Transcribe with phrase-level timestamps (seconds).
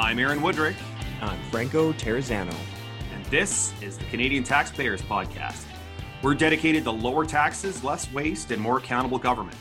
[0.00, 0.76] I'm Aaron Wudrick.
[1.20, 2.54] I'm Franco Terrazzano.
[3.14, 5.66] And this is the Canadian Taxpayers Podcast.
[6.22, 9.58] We're dedicated to lower taxes, less waste, and more accountable government.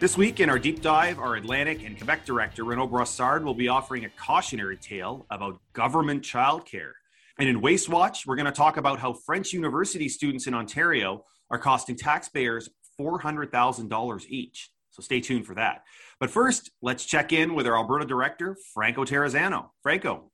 [0.00, 3.68] This week in our deep dive, our Atlantic and Quebec director, Renaud Brossard, will be
[3.68, 6.92] offering a cautionary tale about government childcare.
[7.38, 11.24] And in Waste Watch, we're going to talk about how French university students in Ontario
[11.50, 12.68] are costing taxpayers
[13.00, 14.70] $400,000 each.
[14.98, 15.84] So stay tuned for that.
[16.18, 19.70] But first, let's check in with our Alberta director, Franco Terrazzano.
[19.80, 20.32] Franco.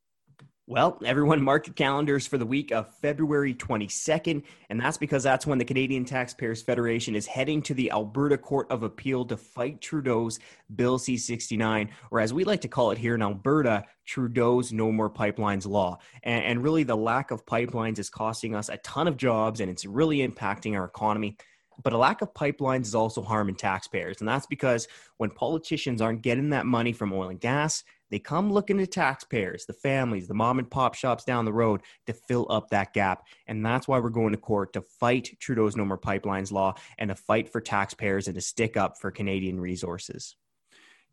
[0.67, 5.47] Well, everyone mark your calendars for the week of February 22nd, and that's because that's
[5.47, 9.83] when the Canadian Taxpayers Federation is heading to the Alberta Court of Appeal to fight
[9.83, 10.39] Trudeau's
[10.75, 14.91] Bill C 69, or as we like to call it here in Alberta, Trudeau's No
[14.91, 15.99] More Pipelines law.
[16.23, 19.71] And, and really, the lack of pipelines is costing us a ton of jobs and
[19.71, 21.37] it's really impacting our economy.
[21.83, 24.21] But a lack of pipelines is also harming taxpayers.
[24.21, 28.53] And that's because when politicians aren't getting that money from oil and gas, they come
[28.53, 32.47] looking to taxpayers, the families, the mom and pop shops down the road to fill
[32.49, 33.25] up that gap.
[33.47, 37.09] And that's why we're going to court to fight Trudeau's No More Pipelines law and
[37.09, 40.37] to fight for taxpayers and to stick up for Canadian resources.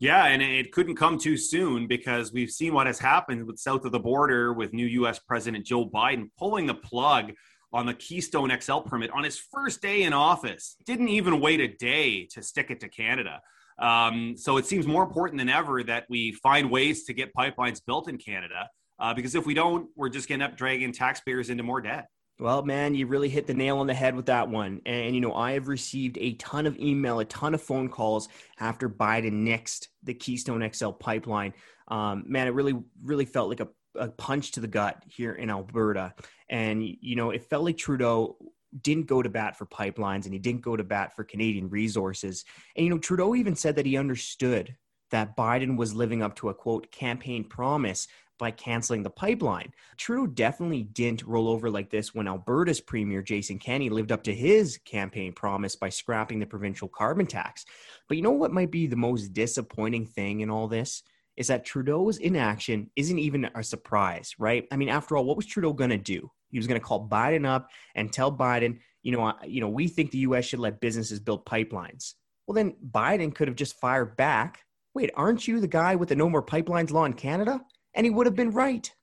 [0.01, 3.85] Yeah, and it couldn't come too soon because we've seen what has happened with south
[3.85, 7.33] of the border with new US President Joe Biden pulling the plug
[7.73, 10.75] on the Keystone XL permit on his first day in office.
[10.85, 13.41] Didn't even wait a day to stick it to Canada.
[13.79, 17.81] Um, so it seems more important than ever that we find ways to get pipelines
[17.83, 18.69] built in Canada,
[18.99, 22.07] uh, because if we don't, we're just going to up dragging taxpayers into more debt.
[22.39, 24.81] Well, man, you really hit the nail on the head with that one.
[24.85, 28.29] And, you know, I have received a ton of email, a ton of phone calls
[28.59, 31.53] after Biden nixed the Keystone XL pipeline.
[31.87, 35.49] Um, man, it really, really felt like a, a punch to the gut here in
[35.49, 36.13] Alberta.
[36.49, 38.37] And, you know, it felt like Trudeau
[38.81, 42.45] didn't go to bat for pipelines and he didn't go to bat for Canadian resources.
[42.75, 44.75] And, you know, Trudeau even said that he understood
[45.11, 48.07] that Biden was living up to a quote campaign promise
[48.41, 49.71] by canceling the pipeline.
[49.97, 54.33] Trudeau definitely didn't roll over like this when Alberta's premier Jason Kenney lived up to
[54.33, 57.65] his campaign promise by scrapping the provincial carbon tax.
[58.07, 61.03] But you know what might be the most disappointing thing in all this?
[61.41, 64.67] Is that Trudeau's inaction isn't even a surprise, right?
[64.71, 66.29] I mean, after all, what was Trudeau going to do?
[66.51, 69.87] He was going to call Biden up and tell Biden, you know, you know, we
[69.87, 70.45] think the U.S.
[70.45, 72.13] should let businesses build pipelines.
[72.45, 74.59] Well, then Biden could have just fired back.
[74.93, 77.59] Wait, aren't you the guy with the No More Pipelines law in Canada?
[77.95, 78.93] And he would have been right.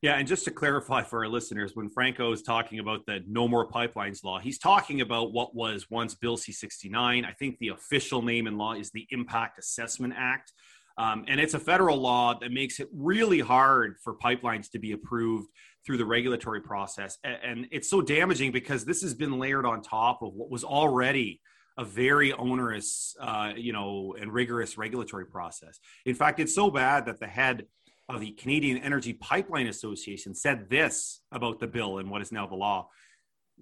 [0.00, 3.46] Yeah, and just to clarify for our listeners, when Franco is talking about the No
[3.46, 7.24] More Pipelines law, he's talking about what was once Bill C 69.
[7.24, 10.52] I think the official name in law is the Impact Assessment Act.
[10.98, 14.92] Um, and it's a federal law that makes it really hard for pipelines to be
[14.92, 15.48] approved
[15.84, 17.18] through the regulatory process.
[17.24, 21.40] And it's so damaging because this has been layered on top of what was already
[21.78, 25.80] a very onerous, uh, you know, and rigorous regulatory process.
[26.04, 27.66] In fact, it's so bad that the head
[28.08, 32.46] of the Canadian Energy Pipeline Association said this about the bill and what is now
[32.46, 32.88] the law.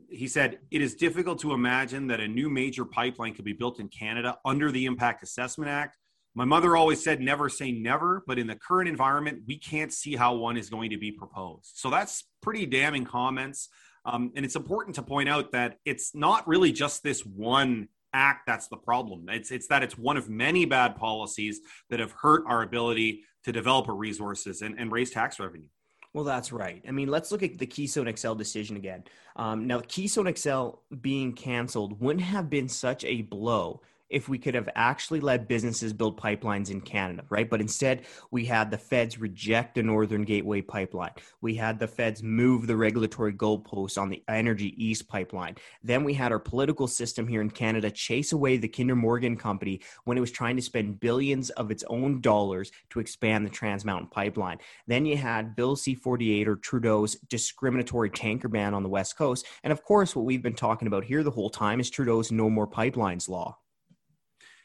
[0.08, 3.78] He said, It is difficult to imagine that a new major pipeline could be built
[3.78, 5.96] in Canada under the Impact Assessment Act
[6.34, 10.16] my mother always said never say never, but in the current environment, we can't see
[10.16, 11.72] how one is going to be proposed.
[11.74, 13.68] So that's pretty damning comments.
[14.04, 18.46] Um, and it's important to point out that it's not really just this one act
[18.46, 19.28] that's the problem.
[19.28, 21.60] It's, it's that it's one of many bad policies
[21.90, 25.66] that have hurt our ability to develop our resources and, and raise tax revenue.
[26.12, 26.82] Well, that's right.
[26.88, 29.04] I mean, let's look at the Keystone XL decision again.
[29.36, 30.70] Um, now, Keystone XL
[31.00, 35.92] being canceled wouldn't have been such a blow if we could have actually let businesses
[35.92, 37.48] build pipelines in Canada, right?
[37.48, 41.12] But instead, we had the feds reject the Northern Gateway pipeline.
[41.40, 45.56] We had the feds move the regulatory goalposts on the Energy East pipeline.
[45.82, 49.80] Then we had our political system here in Canada chase away the Kinder Morgan company
[50.04, 53.84] when it was trying to spend billions of its own dollars to expand the Trans
[53.84, 54.58] Mountain pipeline.
[54.86, 59.46] Then you had Bill C 48 or Trudeau's discriminatory tanker ban on the West Coast.
[59.62, 62.50] And of course, what we've been talking about here the whole time is Trudeau's No
[62.50, 63.58] More Pipelines law.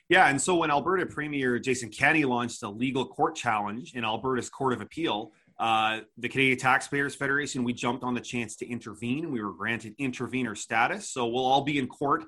[0.07, 4.49] Yeah, and so when Alberta Premier Jason Kenney launched a legal court challenge in Alberta's
[4.49, 9.31] Court of Appeal, uh, the Canadian Taxpayers Federation, we jumped on the chance to intervene.
[9.31, 11.09] We were granted intervener status.
[11.09, 12.25] So we'll all be in court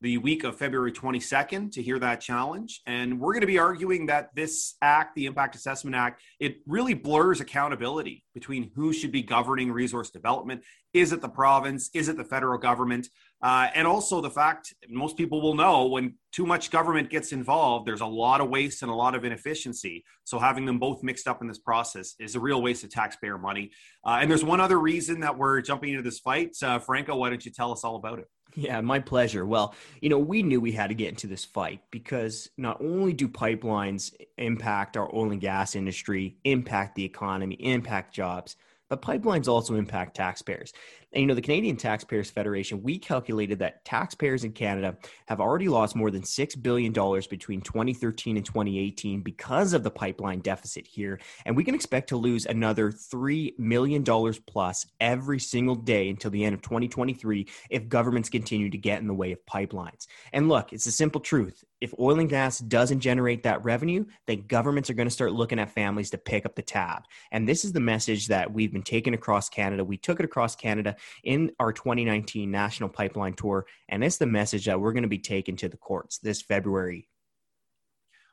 [0.00, 2.82] the week of February 22nd to hear that challenge.
[2.86, 6.92] And we're going to be arguing that this act, the Impact Assessment Act, it really
[6.92, 10.62] blurs accountability between who should be governing resource development.
[10.92, 11.88] Is it the province?
[11.94, 13.08] Is it the federal government?
[13.44, 17.86] Uh, and also the fact most people will know when too much government gets involved,
[17.86, 20.02] there's a lot of waste and a lot of inefficiency.
[20.24, 23.36] So having them both mixed up in this process is a real waste of taxpayer
[23.36, 23.70] money.
[24.02, 26.56] Uh, and there's one other reason that we're jumping into this fight.
[26.62, 28.30] Uh, Franco, why don't you tell us all about it?
[28.56, 29.44] Yeah, my pleasure.
[29.44, 33.12] Well, you know, we knew we had to get into this fight because not only
[33.12, 38.56] do pipelines impact our oil and gas industry, impact the economy, impact jobs,
[38.88, 40.72] but pipelines also impact taxpayers.
[41.12, 44.96] And you know, the Canadian Taxpayers Federation, we calculated that taxpayers in Canada
[45.26, 50.40] have already lost more than $6 billion between 2013 and 2018 because of the pipeline
[50.40, 51.20] deficit here.
[51.46, 54.04] And we can expect to lose another $3 million
[54.46, 59.06] plus every single day until the end of 2023 if governments continue to get in
[59.06, 60.06] the way of pipelines.
[60.32, 61.62] And look, it's a simple truth.
[61.84, 65.58] If oil and gas doesn't generate that revenue, then governments are going to start looking
[65.58, 67.02] at families to pick up the tab.
[67.30, 69.84] And this is the message that we've been taking across Canada.
[69.84, 73.66] We took it across Canada in our 2019 National Pipeline Tour.
[73.90, 77.06] And it's the message that we're going to be taking to the courts this February.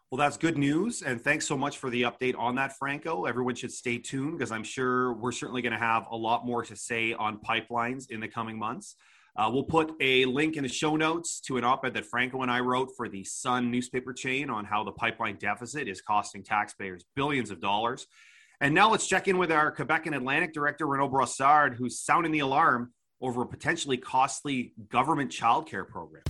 [0.09, 1.01] Well, that's good news.
[1.01, 3.25] And thanks so much for the update on that, Franco.
[3.25, 6.63] Everyone should stay tuned because I'm sure we're certainly going to have a lot more
[6.63, 8.95] to say on pipelines in the coming months.
[9.35, 12.41] Uh, we'll put a link in the show notes to an op ed that Franco
[12.41, 16.43] and I wrote for the Sun newspaper chain on how the pipeline deficit is costing
[16.43, 18.07] taxpayers billions of dollars.
[18.59, 22.31] And now let's check in with our Quebec and Atlantic director, Renaud Brossard, who's sounding
[22.31, 26.23] the alarm over a potentially costly government childcare program.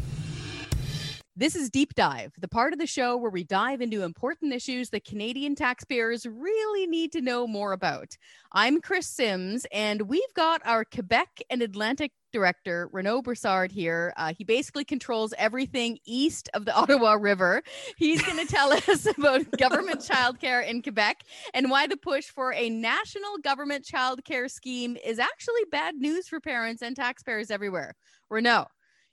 [1.37, 4.89] This is Deep Dive, the part of the show where we dive into important issues
[4.89, 8.17] that Canadian taxpayers really need to know more about.
[8.51, 14.13] I'm Chris Sims, and we've got our Quebec and Atlantic director, Renaud Brossard, here.
[14.17, 17.63] Uh, he basically controls everything east of the Ottawa River.
[17.95, 21.21] He's going to tell us about government childcare in Quebec
[21.53, 26.41] and why the push for a national government childcare scheme is actually bad news for
[26.41, 27.95] parents and taxpayers everywhere.
[28.29, 28.67] Renaud,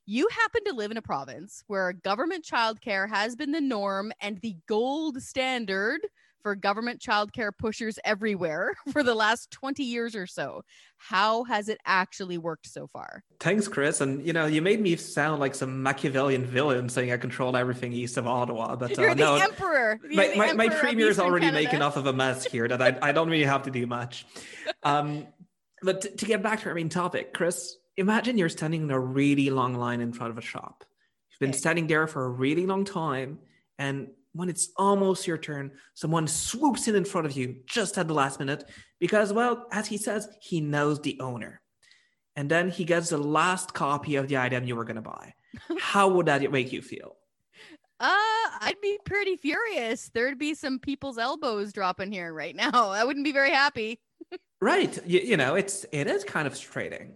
[0.08, 4.40] you happen to live in a province where government childcare has been the norm and
[4.40, 6.00] the gold standard
[6.42, 10.62] for government childcare pushers everywhere for the last 20 years or so.
[10.96, 13.22] How has it actually worked so far?
[13.38, 14.00] Thanks, Chris.
[14.00, 17.92] And you know, you made me sound like some Machiavellian villain saying I control everything
[17.92, 18.76] east of Ottawa.
[18.76, 20.00] But You're uh, the no, emperor.
[20.04, 22.66] You're my, the my, emperor my premier is already making enough of a mess here
[22.66, 24.24] that I, I don't really have to do much.
[24.82, 25.26] Um,
[25.82, 28.98] but to, to get back to our main topic, Chris, imagine you're standing in a
[28.98, 30.84] really long line in front of a shop.
[31.30, 31.58] You've been okay.
[31.58, 33.38] standing there for a really long time,
[33.78, 38.08] and when it's almost your turn, someone swoops in in front of you just at
[38.08, 38.64] the last minute
[39.00, 41.60] because, well, as he says, he knows the owner.
[42.36, 45.34] And then he gets the last copy of the item you were going to buy.
[45.80, 47.16] How would that make you feel?
[47.98, 48.14] Uh,
[48.60, 50.08] I'd be pretty furious.
[50.14, 52.70] There'd be some people's elbows dropping here right now.
[52.90, 53.98] I wouldn't be very happy.
[54.60, 54.96] right.
[55.04, 57.14] You, you know, it's it is kind of frustrating.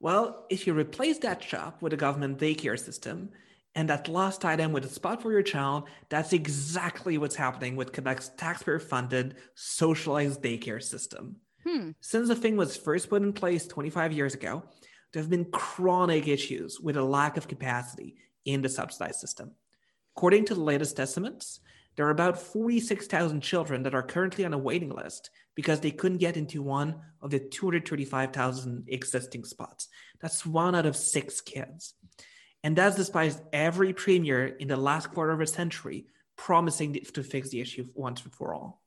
[0.00, 3.30] Well, if you replace that shop with a government daycare system,
[3.74, 7.92] and that last item with a spot for your child, that's exactly what's happening with
[7.92, 11.36] Quebec's taxpayer funded socialized daycare system.
[11.64, 11.90] Hmm.
[12.00, 14.64] Since the thing was first put in place 25 years ago,
[15.12, 19.52] there have been chronic issues with a lack of capacity in the subsidized system.
[20.16, 21.60] According to the latest estimates,
[21.96, 25.30] there are about 46,000 children that are currently on a waiting list
[25.60, 29.88] because they couldn't get into one of the 235,000 existing spots.
[30.22, 31.92] That's one out of six kids.
[32.64, 37.50] And that's despite every premier in the last quarter of a century promising to fix
[37.50, 38.80] the issue once and for all.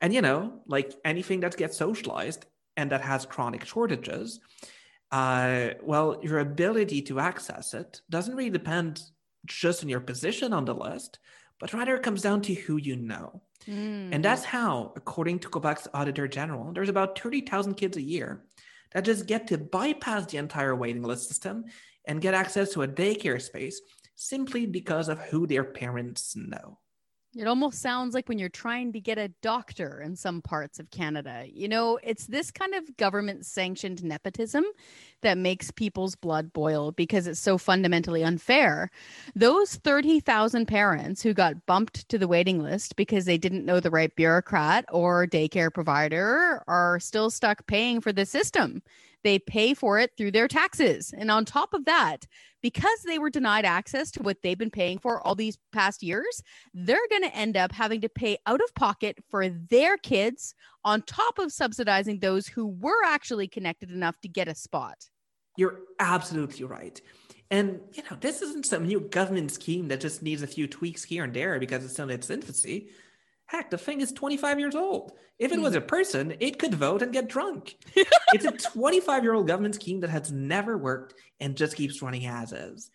[0.00, 2.46] And you know, like anything that gets socialized
[2.76, 4.38] and that has chronic shortages,
[5.10, 9.02] uh, well, your ability to access it doesn't really depend
[9.46, 11.18] just on your position on the list,
[11.58, 13.42] but rather it comes down to who you know.
[13.66, 14.10] Mm.
[14.12, 18.44] And that's how, according to Quebec's Auditor General, there's about 30,000 kids a year
[18.92, 21.64] that just get to bypass the entire waiting list system
[22.06, 23.80] and get access to a daycare space
[24.14, 26.78] simply because of who their parents know.
[27.38, 30.90] It almost sounds like when you're trying to get a doctor in some parts of
[30.90, 31.44] Canada.
[31.46, 34.64] You know, it's this kind of government sanctioned nepotism
[35.20, 38.90] that makes people's blood boil because it's so fundamentally unfair.
[39.36, 43.90] Those 30,000 parents who got bumped to the waiting list because they didn't know the
[43.92, 48.82] right bureaucrat or daycare provider are still stuck paying for the system.
[49.24, 51.12] They pay for it through their taxes.
[51.16, 52.26] And on top of that,
[52.62, 56.42] because they were denied access to what they've been paying for all these past years,
[56.74, 61.02] they're going to end up having to pay out of pocket for their kids on
[61.02, 64.96] top of subsidizing those who were actually connected enough to get a spot.
[65.56, 67.00] You're absolutely right.
[67.50, 71.02] And, you know, this isn't some new government scheme that just needs a few tweaks
[71.02, 72.90] here and there because it's still in its infancy.
[73.48, 75.12] Heck, the thing is 25 years old.
[75.38, 75.86] If it was a mm-hmm.
[75.86, 77.76] person, it could vote and get drunk.
[77.96, 82.26] it's a 25 year old government scheme that has never worked and just keeps running
[82.26, 82.90] as is.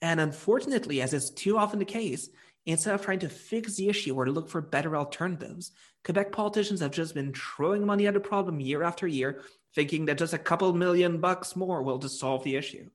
[0.00, 2.30] And unfortunately, as is too often the case,
[2.64, 5.72] instead of trying to fix the issue or look for better alternatives,
[6.04, 9.42] Quebec politicians have just been throwing money at the problem year after year,
[9.74, 12.88] thinking that just a couple million bucks more will just solve the issue.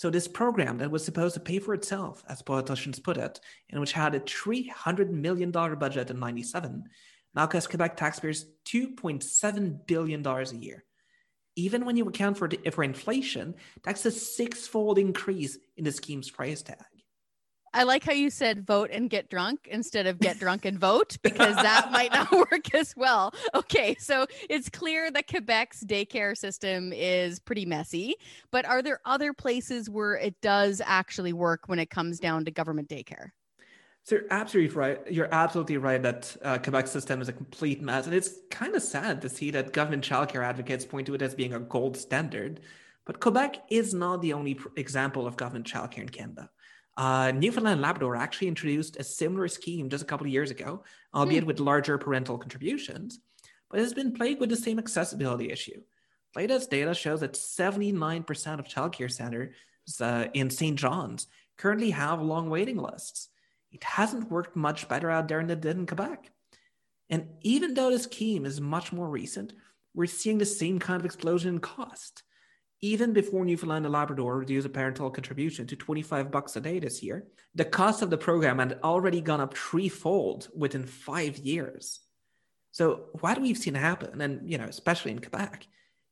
[0.00, 3.38] So, this program that was supposed to pay for itself, as politicians put it,
[3.68, 6.84] and which had a $300 million budget in 97,
[7.34, 10.84] now costs Quebec taxpayers $2.7 billion a year.
[11.54, 15.92] Even when you account for, the, for inflation, that's a six fold increase in the
[15.92, 16.78] scheme's price tag.
[17.72, 21.16] I like how you said vote and get drunk instead of get drunk and vote
[21.22, 23.32] because that might not work as well.
[23.54, 28.16] Okay, so it's clear that Quebec's daycare system is pretty messy,
[28.50, 32.50] but are there other places where it does actually work when it comes down to
[32.50, 33.28] government daycare?
[34.02, 34.98] So you're absolutely right.
[35.12, 38.82] You're absolutely right that uh, Quebec's system is a complete mess, and it's kind of
[38.82, 42.60] sad to see that government childcare advocates point to it as being a gold standard.
[43.04, 46.50] But Quebec is not the only pr- example of government childcare in Canada.
[47.00, 50.82] Uh, Newfoundland and Labrador actually introduced a similar scheme just a couple of years ago,
[51.14, 51.46] albeit hmm.
[51.46, 53.20] with larger parental contributions,
[53.70, 55.80] but it has been plagued with the same accessibility issue.
[56.36, 59.54] Latest data shows that 79% of childcare centers
[59.98, 60.78] uh, in St.
[60.78, 61.26] John's
[61.56, 63.30] currently have long waiting lists.
[63.72, 66.30] It hasn't worked much better out there than it did in Quebec.
[67.08, 69.54] And even though this scheme is much more recent,
[69.94, 72.24] we're seeing the same kind of explosion in cost
[72.82, 77.02] even before Newfoundland and Labrador reduced a parental contribution to 25 bucks a day this
[77.02, 82.00] year, the cost of the program had already gone up threefold within five years.
[82.72, 85.66] So what we've seen happen, and you know, especially in Quebec,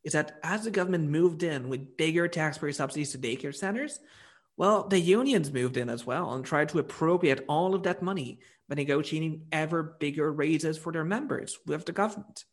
[0.04, 4.00] is that as the government moved in with bigger taxpayer subsidies to daycare centers,
[4.56, 8.40] well, the unions moved in as well and tried to appropriate all of that money
[8.68, 12.44] by negotiating ever bigger raises for their members with the government.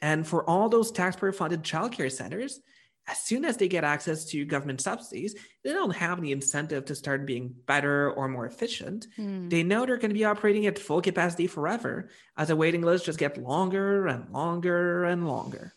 [0.00, 2.60] And for all those taxpayer funded childcare centers,
[3.08, 6.94] as soon as they get access to government subsidies, they don't have any incentive to
[6.94, 9.08] start being better or more efficient.
[9.18, 9.50] Mm.
[9.50, 13.06] They know they're going to be operating at full capacity forever as the waiting list
[13.06, 15.74] just get longer and longer and longer.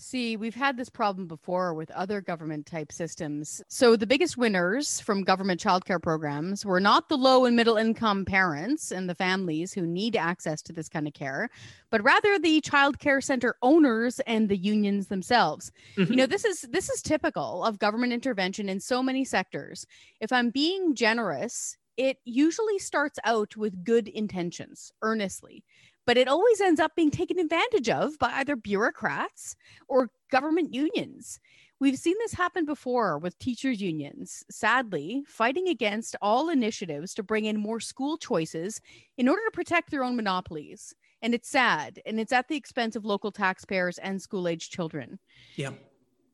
[0.00, 3.60] See, we've had this problem before with other government type systems.
[3.66, 8.24] So, the biggest winners from government childcare programs were not the low and middle income
[8.24, 11.50] parents and the families who need access to this kind of care,
[11.90, 15.72] but rather the child care center owners and the unions themselves.
[15.96, 16.12] Mm-hmm.
[16.12, 19.84] You know, this is this is typical of government intervention in so many sectors.
[20.20, 25.64] If I'm being generous, it usually starts out with good intentions, earnestly
[26.08, 29.54] but it always ends up being taken advantage of by either bureaucrats
[29.88, 31.38] or government unions.
[31.80, 37.44] We've seen this happen before with teachers' unions, sadly, fighting against all initiatives to bring
[37.44, 38.80] in more school choices
[39.18, 40.94] in order to protect their own monopolies.
[41.20, 45.18] And it's sad, and it's at the expense of local taxpayers and school age children.
[45.56, 45.72] Yeah.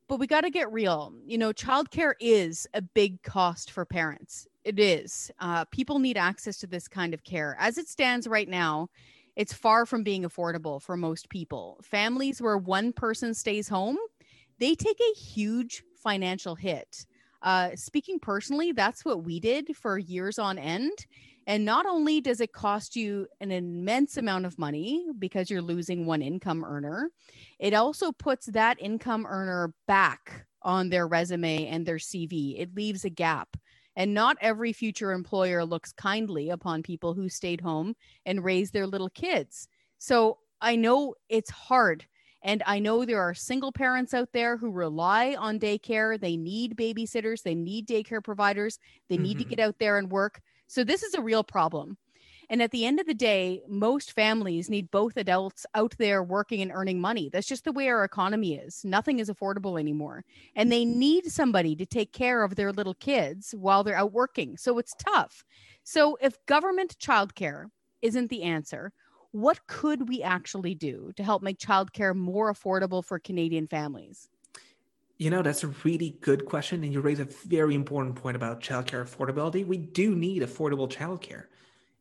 [0.06, 1.14] But we got to get real.
[1.26, 4.46] You know, childcare is a big cost for parents.
[4.62, 5.32] It is.
[5.40, 7.56] Uh, people need access to this kind of care.
[7.58, 8.88] As it stands right now,
[9.36, 11.78] it's far from being affordable for most people.
[11.82, 13.98] Families where one person stays home,
[14.58, 17.06] they take a huge financial hit.
[17.42, 21.06] Uh, speaking personally, that's what we did for years on end.
[21.46, 26.06] And not only does it cost you an immense amount of money because you're losing
[26.06, 27.10] one income earner,
[27.58, 32.58] it also puts that income earner back on their resume and their CV.
[32.58, 33.56] It leaves a gap.
[33.96, 37.94] And not every future employer looks kindly upon people who stayed home
[38.26, 39.68] and raised their little kids.
[39.98, 42.06] So I know it's hard.
[42.42, 46.20] And I know there are single parents out there who rely on daycare.
[46.20, 49.48] They need babysitters, they need daycare providers, they need mm-hmm.
[49.48, 50.42] to get out there and work.
[50.66, 51.96] So this is a real problem.
[52.54, 56.62] And at the end of the day, most families need both adults out there working
[56.62, 57.28] and earning money.
[57.28, 58.84] That's just the way our economy is.
[58.84, 60.24] Nothing is affordable anymore.
[60.54, 64.56] And they need somebody to take care of their little kids while they're out working.
[64.56, 65.44] So it's tough.
[65.82, 67.70] So if government childcare
[68.02, 68.92] isn't the answer,
[69.32, 74.28] what could we actually do to help make childcare more affordable for Canadian families?
[75.18, 76.84] You know, that's a really good question.
[76.84, 79.66] And you raise a very important point about childcare affordability.
[79.66, 81.46] We do need affordable childcare.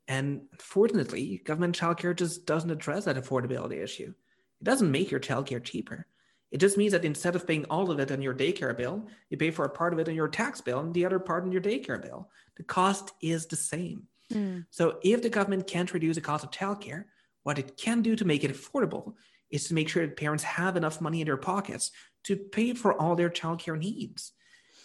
[0.07, 4.13] And fortunately, government childcare just doesn't address that affordability issue.
[4.61, 6.07] It doesn't make your childcare cheaper.
[6.51, 9.37] It just means that instead of paying all of it on your daycare bill, you
[9.37, 11.51] pay for a part of it on your tax bill and the other part on
[11.51, 12.29] your daycare bill.
[12.57, 14.03] The cost is the same.
[14.31, 14.65] Mm.
[14.69, 17.05] So if the government can't reduce the cost of childcare,
[17.41, 19.13] what it can do to make it affordable
[19.49, 21.91] is to make sure that parents have enough money in their pockets
[22.25, 24.33] to pay for all their childcare needs.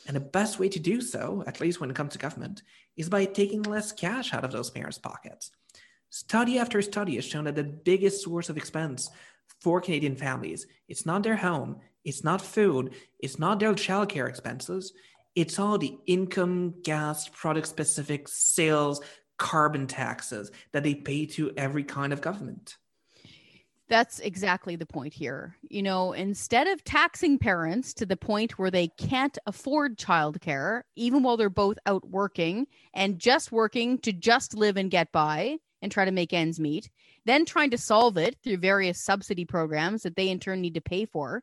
[0.06, 2.62] And the best way to do so, at least when it comes to government,
[2.98, 5.50] is by taking less cash out of those parents' pockets.
[6.10, 9.08] Study after study has shown that the biggest source of expense
[9.60, 14.92] for Canadian families, it's not their home, it's not food, it's not their childcare expenses,
[15.34, 19.00] it's all the income, gas, product specific sales,
[19.38, 22.76] carbon taxes that they pay to every kind of government.
[23.88, 25.56] That's exactly the point here.
[25.62, 31.22] You know, instead of taxing parents to the point where they can't afford childcare, even
[31.22, 35.90] while they're both out working and just working to just live and get by and
[35.90, 36.90] try to make ends meet,
[37.24, 40.82] then trying to solve it through various subsidy programs that they in turn need to
[40.82, 41.42] pay for,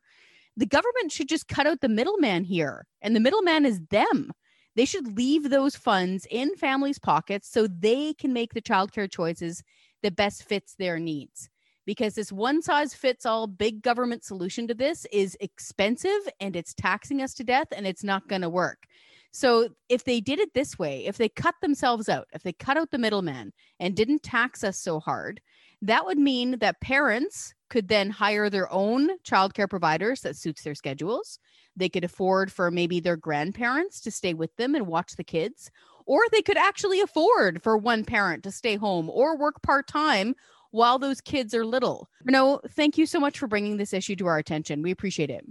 [0.56, 2.86] the government should just cut out the middleman here.
[3.02, 4.30] And the middleman is them.
[4.76, 9.64] They should leave those funds in families' pockets so they can make the childcare choices
[10.02, 11.50] that best fits their needs
[11.86, 16.74] because this one size fits all big government solution to this is expensive and it's
[16.74, 18.84] taxing us to death and it's not going to work.
[19.32, 22.76] So, if they did it this way, if they cut themselves out, if they cut
[22.78, 25.40] out the middleman and didn't tax us so hard,
[25.82, 30.74] that would mean that parents could then hire their own childcare providers that suits their
[30.74, 31.38] schedules.
[31.76, 35.70] They could afford for maybe their grandparents to stay with them and watch the kids,
[36.06, 40.34] or they could actually afford for one parent to stay home or work part time
[40.76, 42.08] while those kids are little.
[42.26, 44.82] No, thank you so much for bringing this issue to our attention.
[44.82, 45.44] We appreciate it.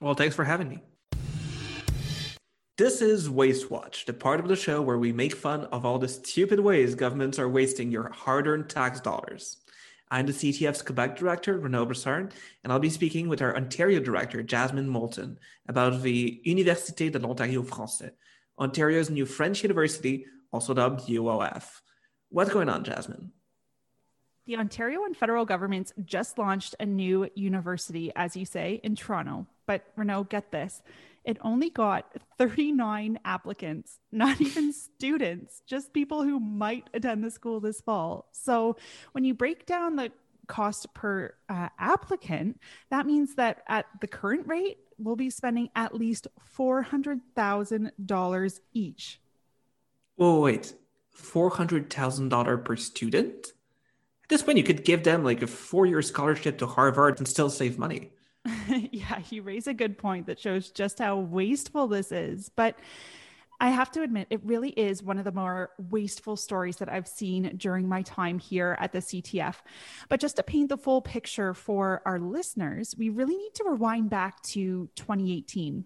[0.00, 0.78] Well, thanks for having me.
[2.78, 5.98] This is Waste Watch, the part of the show where we make fun of all
[5.98, 9.58] the stupid ways governments are wasting your hard earned tax dollars.
[10.10, 12.32] I'm the CTF's Quebec director, Renaud Brossard,
[12.62, 15.36] and I'll be speaking with our Ontario director, Jasmine Moulton,
[15.68, 18.10] about the Université de l'Ontario Français,
[18.56, 21.64] Ontario's new French university, also dubbed UOF.
[22.28, 23.32] What's going on, Jasmine?
[24.46, 29.46] The Ontario and federal governments just launched a new university, as you say, in Toronto.
[29.66, 30.82] But Renaud, get this
[31.24, 37.58] it only got 39 applicants, not even students, just people who might attend the school
[37.60, 38.28] this fall.
[38.32, 38.76] So
[39.12, 40.12] when you break down the
[40.46, 42.60] cost per uh, applicant,
[42.90, 49.20] that means that at the current rate, we'll be spending at least $400,000 each.
[50.18, 50.74] Oh, wait,
[51.16, 53.52] $400,000 per student?
[54.24, 57.28] At this point, you could give them like a four year scholarship to Harvard and
[57.28, 58.10] still save money.
[58.68, 62.48] yeah, you raise a good point that shows just how wasteful this is.
[62.48, 62.78] But
[63.60, 67.06] I have to admit, it really is one of the more wasteful stories that I've
[67.06, 69.56] seen during my time here at the CTF.
[70.08, 74.10] But just to paint the full picture for our listeners, we really need to rewind
[74.10, 75.84] back to 2018.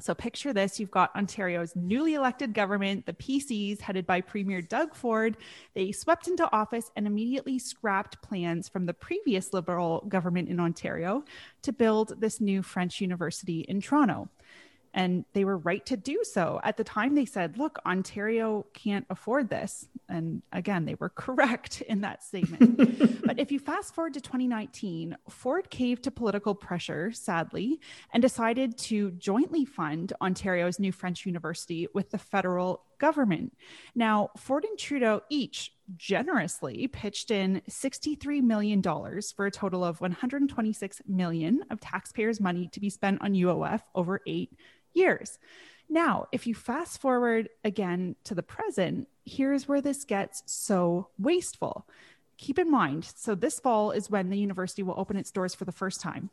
[0.00, 4.94] So picture this you've got Ontario's newly elected government, the PCs, headed by Premier Doug
[4.94, 5.36] Ford.
[5.74, 11.24] They swept into office and immediately scrapped plans from the previous Liberal government in Ontario
[11.62, 14.28] to build this new French university in Toronto.
[14.94, 16.60] And they were right to do so.
[16.62, 19.88] At the time, they said, look, Ontario can't afford this.
[20.08, 23.22] And again, they were correct in that statement.
[23.26, 27.80] but if you fast forward to 2019, Ford caved to political pressure, sadly,
[28.12, 33.52] and decided to jointly fund Ontario's new French university with the federal government.
[33.94, 41.02] Now, Ford and Trudeau each generously pitched in $63 million for a total of 126
[41.08, 44.56] million of taxpayers' money to be spent on UOF over eight
[44.94, 45.38] years.
[45.88, 51.86] Now, if you fast forward again to the present, here's where this gets so wasteful.
[52.38, 55.64] Keep in mind, so this fall is when the university will open its doors for
[55.64, 56.30] the first time.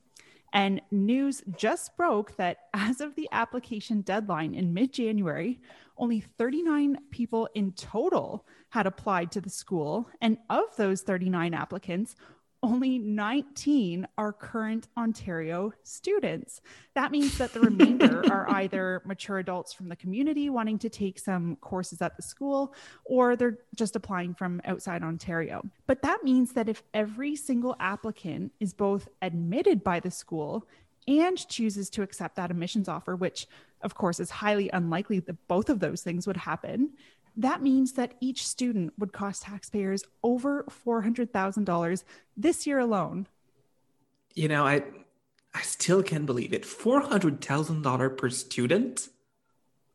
[0.54, 5.60] And news just broke that as of the application deadline in mid January,
[5.98, 10.10] only 39 people in total had applied to the school.
[10.22, 12.16] And of those 39 applicants,
[12.62, 16.62] only 19 are current Ontario students.
[16.94, 21.20] That means that the remainder are either mature adults from the community wanting to take
[21.20, 22.74] some courses at the school,
[23.06, 25.64] or they're just applying from outside Ontario.
[25.88, 30.68] But that means that if every single applicant is both admitted by the school
[31.08, 33.48] and chooses to accept that admissions offer, which
[33.82, 36.92] of course is highly unlikely that both of those things would happen,
[37.38, 42.04] that means that each student would cost taxpayers over $400,000
[42.36, 43.28] this year alone.
[44.36, 44.84] You know, I
[45.54, 46.64] I still can't believe it.
[46.64, 49.10] $400,000 per student?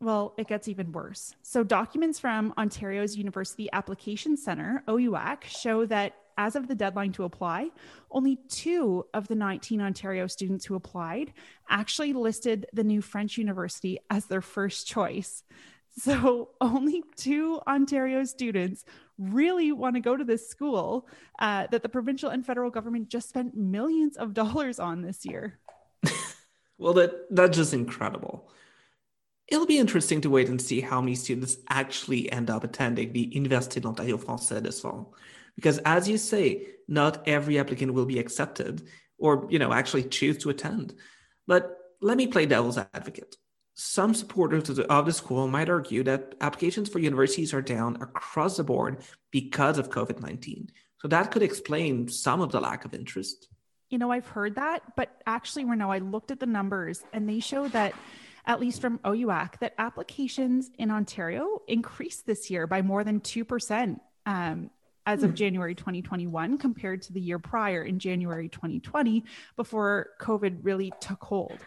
[0.01, 1.33] Well, it gets even worse.
[1.41, 7.23] So, documents from Ontario's University Application Center, OUAC, show that as of the deadline to
[7.23, 7.69] apply,
[8.11, 11.31] only two of the 19 Ontario students who applied
[11.69, 15.43] actually listed the new French university as their first choice.
[15.97, 18.85] So only two Ontario students
[19.17, 21.07] really want to go to this school
[21.39, 25.59] uh, that the provincial and federal government just spent millions of dollars on this year.
[26.77, 28.49] well, that that's just incredible.
[29.47, 33.31] It'll be interesting to wait and see how many students actually end up attending the
[33.35, 35.13] Université de l'Ontario Français this fall.
[35.55, 38.87] Because as you say, not every applicant will be accepted
[39.19, 40.95] or, you know, actually choose to attend.
[41.45, 43.35] But let me play devil's advocate
[43.75, 47.97] some supporters of the, of the school might argue that applications for universities are down
[48.01, 50.69] across the board because of COVID 19.
[51.01, 53.49] So that could explain some of the lack of interest.
[53.89, 57.39] You know, I've heard that, but actually, Renaud, I looked at the numbers and they
[57.41, 57.93] show that,
[58.45, 63.99] at least from OUAC, that applications in Ontario increased this year by more than 2%.
[64.25, 64.71] Um,
[65.07, 65.35] as of hmm.
[65.35, 69.23] January 2021 compared to the year prior in January 2020
[69.55, 71.59] before COVID really took hold.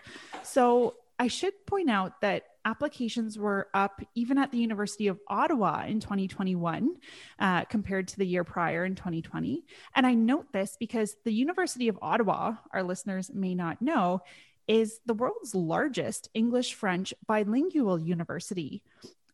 [0.42, 5.85] So I should point out that applications were up even at the University of Ottawa
[5.87, 6.96] in 2021
[7.38, 9.64] uh, compared to the year prior in 2020.
[9.94, 14.20] And I note this because the University of Ottawa, our listeners may not know,
[14.68, 18.83] is the world's largest English French bilingual university.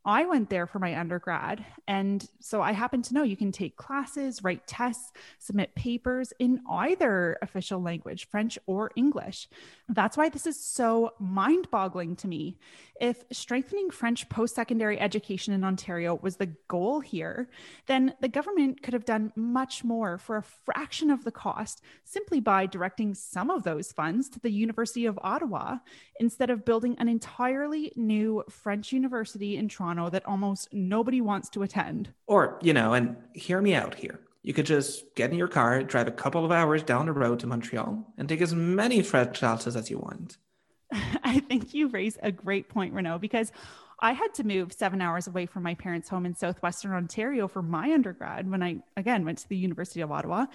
[0.07, 1.65] I went there for my undergrad.
[1.89, 6.61] And so I happen to know you can take classes, write tests, submit papers in
[6.69, 9.49] either official language, French or English.
[9.89, 12.59] That's why this is so mind boggling to me.
[13.01, 17.49] If strengthening French post secondary education in Ontario was the goal here,
[17.87, 22.41] then the government could have done much more for a fraction of the cost simply
[22.41, 25.79] by directing some of those funds to the University of Ottawa
[26.21, 31.49] instead of building an entirely new French university in Toronto Toronto that almost nobody wants
[31.51, 32.13] to attend.
[32.27, 34.21] Or, you know, and hear me out here.
[34.43, 37.41] You could just get in your car, drive a couple of hours down the road
[37.41, 40.37] to Montreal, and take as many French classes as you want.
[40.93, 43.53] I think you raise a great point, Renaud, because
[44.01, 47.63] I had to move seven hours away from my parents' home in southwestern Ontario for
[47.63, 50.47] my undergrad when I, again, went to the University of Ottawa.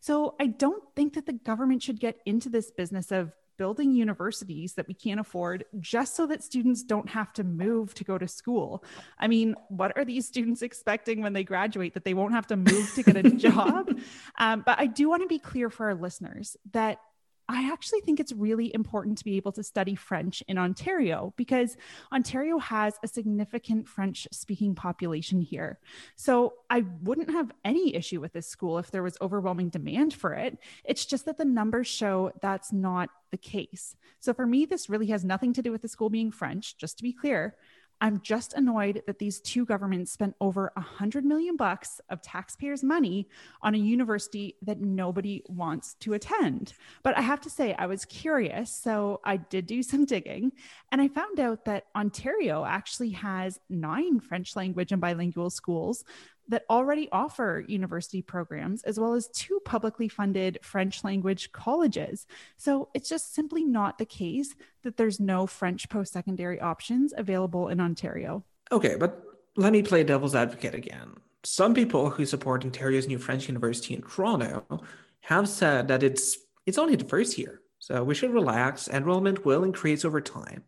[0.00, 4.74] So I don't think that the government should get into this business of building universities
[4.74, 8.28] that we can't afford just so that students don't have to move to go to
[8.28, 8.84] school.
[9.18, 12.56] I mean, what are these students expecting when they graduate that they won't have to
[12.56, 13.96] move to get a job?
[14.38, 16.98] Um, but I do want to be clear for our listeners that
[17.48, 21.76] I actually think it's really important to be able to study French in Ontario because
[22.12, 25.78] Ontario has a significant French speaking population here.
[26.16, 30.32] So I wouldn't have any issue with this school if there was overwhelming demand for
[30.32, 30.58] it.
[30.84, 33.96] It's just that the numbers show that's not the case.
[34.20, 36.96] So for me, this really has nothing to do with the school being French, just
[36.98, 37.56] to be clear.
[38.04, 42.84] I'm just annoyed that these two governments spent over a hundred million bucks of taxpayers'
[42.84, 43.30] money
[43.62, 46.74] on a university that nobody wants to attend.
[47.02, 50.52] But I have to say, I was curious, so I did do some digging,
[50.92, 56.04] and I found out that Ontario actually has nine French language and bilingual schools,
[56.48, 62.26] that already offer university programs, as well as two publicly funded French language colleges.
[62.56, 67.68] So it's just simply not the case that there's no French post secondary options available
[67.68, 68.44] in Ontario.
[68.70, 69.22] Okay, but
[69.56, 71.14] let me play devil's advocate again.
[71.44, 74.82] Some people who support Ontario's new French university in Toronto
[75.20, 78.88] have said that it's it's only the first year, so we should relax.
[78.88, 80.64] Enrollment will increase over time.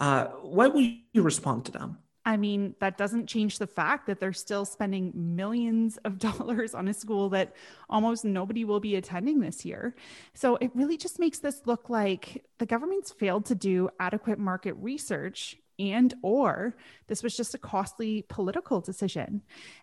[0.00, 0.80] Uh, what will
[1.12, 1.98] you respond to them?
[2.28, 6.86] I mean, that doesn't change the fact that they're still spending millions of dollars on
[6.86, 7.56] a school that
[7.88, 9.96] almost nobody will be attending this year.
[10.34, 14.74] So it really just makes this look like the government's failed to do adequate market
[14.74, 16.74] research and or
[17.06, 19.42] this was just a costly political decision.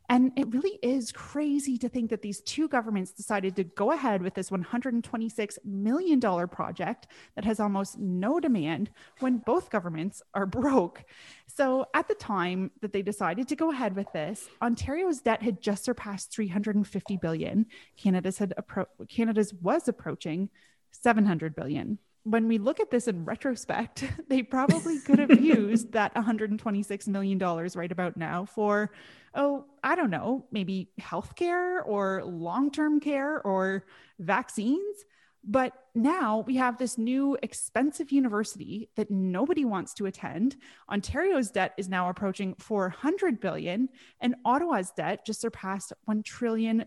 [0.10, 4.22] And it really is crazy to think that these two governments decided to go ahead
[4.22, 10.46] with this 126 million dollar project that has almost no demand when both governments are
[10.56, 11.04] broke.
[11.48, 15.62] So at the time that they decided to go ahead with this ontario's debt had
[15.62, 17.66] just surpassed 350 billion.
[17.98, 20.50] Canada's had appro- canada's was approaching
[20.92, 26.14] 700 billion when we look at this in retrospect, they probably could have used that
[26.16, 28.92] $126 million right about now for,
[29.36, 33.86] oh, I don't know, maybe healthcare or long term care or
[34.20, 35.06] vaccines.
[35.48, 40.56] But now we have this new expensive university that nobody wants to attend.
[40.90, 46.86] Ontario's debt is now approaching 400 billion, and Ottawa's debt just surpassed $1 trillion.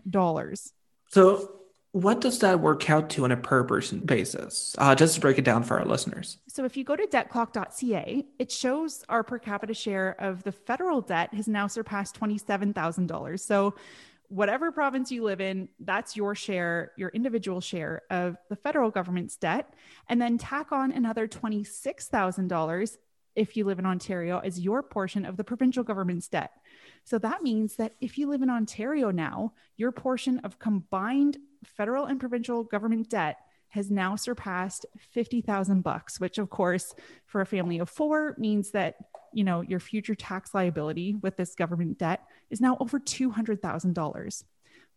[1.07, 1.59] So
[1.91, 4.75] what does that work out to on a per person basis?
[4.77, 6.37] Uh, just to break it down for our listeners.
[6.47, 11.01] So, if you go to debtclock.ca, it shows our per capita share of the federal
[11.01, 13.39] debt has now surpassed $27,000.
[13.39, 13.73] So,
[14.27, 19.35] whatever province you live in, that's your share, your individual share of the federal government's
[19.35, 19.73] debt.
[20.07, 22.97] And then tack on another $26,000
[23.35, 26.51] if you live in Ontario as your portion of the provincial government's debt.
[27.03, 32.05] So that means that if you live in Ontario now, your portion of combined federal
[32.05, 33.37] and provincial government debt
[33.69, 36.95] has now surpassed 50,000 bucks, which of course
[37.25, 38.95] for a family of 4 means that,
[39.31, 44.43] you know, your future tax liability with this government debt is now over $200,000.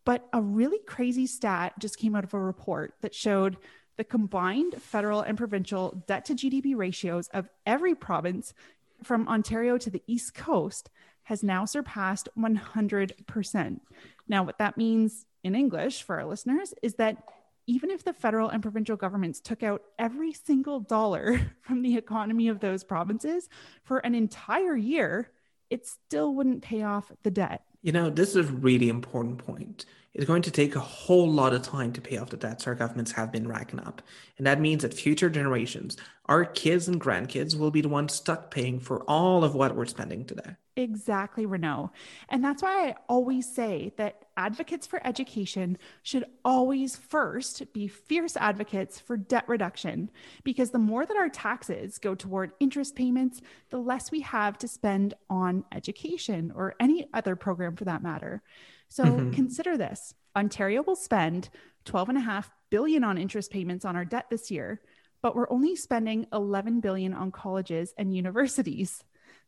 [0.04, 3.56] But a really crazy stat just came out of a report that showed
[3.98, 8.54] the combined federal and provincial debt to GDP ratios of every province
[9.02, 10.88] from Ontario to the East Coast
[11.24, 13.80] has now surpassed 100%.
[14.26, 17.22] Now, what that means in English for our listeners is that
[17.66, 22.48] even if the federal and provincial governments took out every single dollar from the economy
[22.48, 23.48] of those provinces
[23.84, 25.30] for an entire year,
[25.70, 27.62] it still wouldn't pay off the debt.
[27.82, 29.86] You know, this is a really important point.
[30.14, 32.74] It's going to take a whole lot of time to pay off the debts our
[32.74, 34.02] governments have been racking up.
[34.36, 38.50] And that means that future generations, our kids and grandkids, will be the ones stuck
[38.50, 40.56] paying for all of what we're spending today.
[40.74, 41.90] Exactly, Renaud.
[42.30, 48.38] And that's why I always say that advocates for education should always first be fierce
[48.38, 50.10] advocates for debt reduction,
[50.44, 54.68] because the more that our taxes go toward interest payments, the less we have to
[54.68, 58.42] spend on education or any other program for that matter.
[58.88, 59.30] So mm-hmm.
[59.32, 61.50] consider this Ontario will spend
[61.84, 64.80] 12.5 billion on interest payments on our debt this year,
[65.20, 69.04] but we're only spending 11 billion on colleges and universities.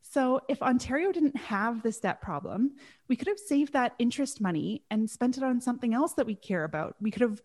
[0.06, 2.72] So, if Ontario didn't have this debt problem,
[3.08, 6.34] we could have saved that interest money and spent it on something else that we
[6.34, 6.94] care about.
[7.00, 7.40] We could have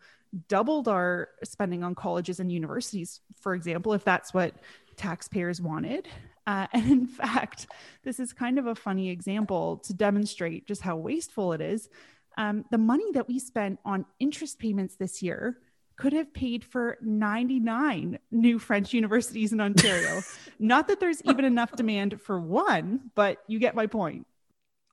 [0.49, 4.55] doubled our spending on colleges and universities, for example, if that's what
[4.97, 6.09] taxpayers wanted.
[6.45, 7.67] Uh, and in fact,
[8.03, 11.89] this is kind of a funny example to demonstrate just how wasteful it is.
[12.37, 15.57] Um, the money that we spent on interest payments this year
[15.99, 20.21] could have paid for 99 new French universities in Ontario.
[20.59, 24.25] Not that there's even enough demand for one, but you get my point.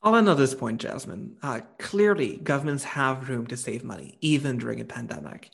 [0.03, 1.37] I'll end on this point, Jasmine.
[1.43, 5.51] Uh, clearly, governments have room to save money, even during a pandemic.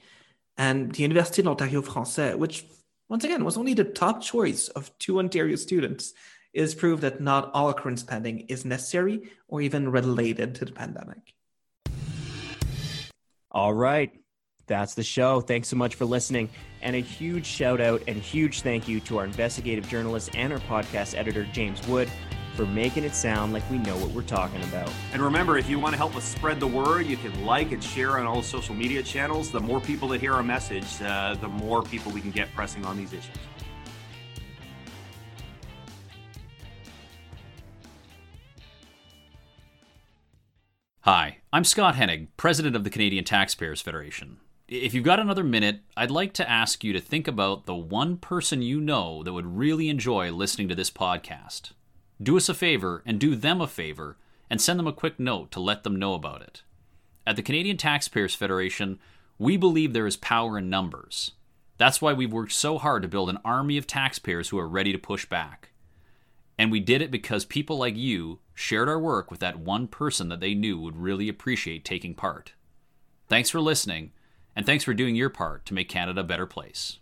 [0.56, 2.64] And the Université de l'Ontario Français, which
[3.10, 6.14] once again was only the top choice of two Ontario students,
[6.54, 11.34] is proof that not all current spending is necessary or even related to the pandemic.
[13.50, 14.21] All right.
[14.66, 15.40] That's the show.
[15.40, 16.48] Thanks so much for listening.
[16.82, 20.58] And a huge shout out and huge thank you to our investigative journalist and our
[20.60, 22.08] podcast editor, James Wood,
[22.54, 24.90] for making it sound like we know what we're talking about.
[25.12, 27.82] And remember, if you want to help us spread the word, you can like and
[27.82, 29.50] share on all the social media channels.
[29.50, 32.84] The more people that hear our message, uh, the more people we can get pressing
[32.84, 33.36] on these issues.
[41.00, 44.36] Hi, I'm Scott Hennig, President of the Canadian Taxpayers Federation.
[44.74, 48.16] If you've got another minute, I'd like to ask you to think about the one
[48.16, 51.72] person you know that would really enjoy listening to this podcast.
[52.22, 54.16] Do us a favor and do them a favor
[54.48, 56.62] and send them a quick note to let them know about it.
[57.26, 58.98] At the Canadian Taxpayers Federation,
[59.38, 61.32] we believe there is power in numbers.
[61.76, 64.90] That's why we've worked so hard to build an army of taxpayers who are ready
[64.92, 65.72] to push back.
[66.56, 70.30] And we did it because people like you shared our work with that one person
[70.30, 72.54] that they knew would really appreciate taking part.
[73.28, 74.12] Thanks for listening
[74.54, 76.98] and thanks for doing your part to make Canada a better place.